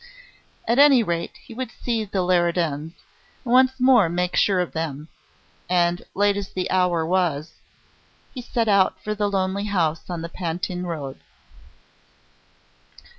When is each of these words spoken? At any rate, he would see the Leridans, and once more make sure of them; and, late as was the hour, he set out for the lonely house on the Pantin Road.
At 0.67 0.79
any 0.79 1.03
rate, 1.03 1.37
he 1.45 1.53
would 1.53 1.69
see 1.69 2.05
the 2.05 2.23
Leridans, 2.23 2.93
and 3.45 3.53
once 3.53 3.73
more 3.79 4.09
make 4.09 4.35
sure 4.35 4.59
of 4.59 4.71
them; 4.71 5.09
and, 5.69 6.01
late 6.15 6.35
as 6.35 6.47
was 6.47 6.53
the 6.55 6.71
hour, 6.71 7.45
he 8.33 8.41
set 8.41 8.67
out 8.67 8.99
for 9.03 9.13
the 9.13 9.29
lonely 9.29 9.65
house 9.65 10.09
on 10.09 10.23
the 10.23 10.27
Pantin 10.29 10.87
Road. 10.87 11.19